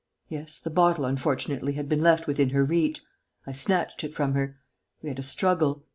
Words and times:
Yes; 0.29 0.57
the 0.57 0.71
bottle, 0.71 1.05
unfortunately, 1.05 1.73
had 1.73 1.87
been 1.87 2.01
left 2.01 2.25
within 2.25 2.49
her 2.49 2.65
reach. 2.65 3.01
I 3.45 3.51
snatched 3.51 4.03
it 4.03 4.15
from 4.15 4.33
her. 4.33 4.57
We 5.03 5.09
had 5.09 5.19
a 5.19 5.21
struggle. 5.21 5.83